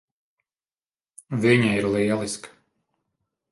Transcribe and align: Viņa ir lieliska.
Viņa 1.45 1.69
ir 1.81 1.89
lieliska. 1.99 2.57